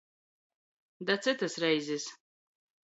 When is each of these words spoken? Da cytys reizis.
Da 1.11 1.15
cytys 1.27 1.59
reizis. 1.67 2.11